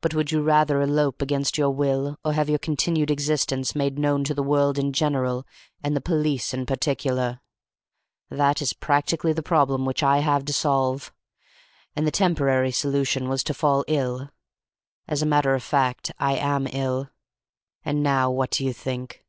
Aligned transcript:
But 0.00 0.14
would 0.16 0.32
you 0.32 0.42
rather 0.42 0.82
elope 0.82 1.22
against 1.22 1.56
your 1.56 1.70
will, 1.70 2.18
or 2.24 2.32
have 2.32 2.48
your 2.48 2.58
continued 2.58 3.08
existence 3.08 3.72
made 3.72 4.00
known 4.00 4.24
to 4.24 4.34
the 4.34 4.42
world 4.42 4.80
in 4.80 4.92
general 4.92 5.46
and 5.80 5.94
the 5.94 6.00
police 6.00 6.52
in 6.52 6.66
particular? 6.66 7.38
That 8.28 8.60
is 8.60 8.72
practically 8.72 9.32
the 9.32 9.44
problem 9.44 9.84
which 9.84 10.02
I 10.02 10.18
have 10.18 10.40
had 10.40 10.46
to 10.48 10.52
solve, 10.52 11.12
and 11.94 12.04
the 12.04 12.10
temporary 12.10 12.72
solution 12.72 13.28
was 13.28 13.44
to 13.44 13.54
fall 13.54 13.84
ill. 13.86 14.28
As 15.06 15.22
a 15.22 15.26
matter 15.26 15.54
of 15.54 15.62
fact, 15.62 16.10
I 16.18 16.34
am 16.34 16.66
ill; 16.72 17.10
and 17.84 18.02
now 18.02 18.32
what 18.32 18.50
do 18.50 18.64
you 18.64 18.72
think? 18.72 19.24